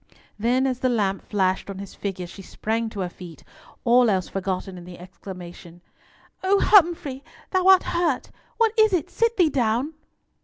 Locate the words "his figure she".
1.77-2.41